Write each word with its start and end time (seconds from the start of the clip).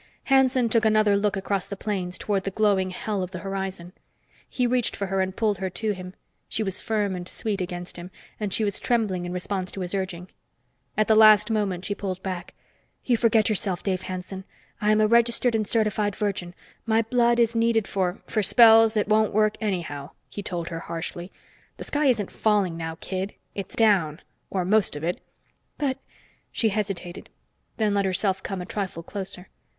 Hanson 0.23 0.67
took 0.67 0.83
another 0.83 1.15
look 1.15 1.37
across 1.37 1.67
the 1.67 1.77
plains 1.77 2.17
toward 2.17 2.43
the 2.43 2.49
glowing 2.49 2.89
hell 2.89 3.21
of 3.21 3.29
the 3.29 3.37
horizon. 3.45 3.93
He 4.49 4.65
reached 4.65 4.95
for 4.95 5.05
her 5.05 5.21
and 5.21 5.35
pulled 5.35 5.59
her 5.59 5.69
to 5.69 5.91
him. 5.91 6.15
She 6.49 6.63
was 6.63 6.81
firm 6.81 7.15
and 7.15 7.29
sweet 7.29 7.61
against 7.61 7.97
him, 7.97 8.09
and 8.39 8.51
she 8.51 8.63
was 8.63 8.79
trembling 8.79 9.25
in 9.27 9.31
response 9.31 9.71
to 9.73 9.81
his 9.81 9.93
urging. 9.93 10.29
At 10.97 11.07
the 11.07 11.13
last 11.13 11.51
moment 11.51 11.85
she 11.85 11.93
pulled 11.93 12.23
back. 12.23 12.55
"You 13.05 13.15
forget 13.15 13.47
yourself, 13.47 13.83
Dave 13.83 14.01
Hanson! 14.01 14.43
I'm 14.81 14.99
a 14.99 15.05
registered 15.05 15.53
and 15.53 15.67
certified 15.67 16.15
virgin. 16.15 16.55
My 16.87 17.03
blood 17.03 17.39
is 17.39 17.53
needed 17.53 17.87
for" 17.87 18.21
"For 18.25 18.41
spells 18.41 18.95
that 18.95 19.07
won't 19.07 19.33
work 19.35 19.53
anyhow," 19.61 20.09
he 20.29 20.41
told 20.41 20.69
her 20.69 20.79
harshly. 20.79 21.31
"The 21.77 21.83
sky 21.83 22.07
isn't 22.07 22.31
falling 22.31 22.75
now, 22.75 22.97
kid. 23.01 23.35
It's 23.53 23.75
down 23.75 24.21
or 24.49 24.65
most 24.65 24.95
of 24.95 25.03
it." 25.03 25.21
"But" 25.77 25.99
She 26.51 26.69
hesitated 26.69 27.29
and 27.77 27.77
then 27.77 27.93
let 27.93 28.05
herself 28.05 28.41
come 28.41 28.63
a 28.63 28.65
trifle 28.65 29.03
closer. 29.03 29.49